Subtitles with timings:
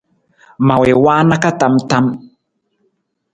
[0.65, 2.05] Ma wii waana ka tam tam.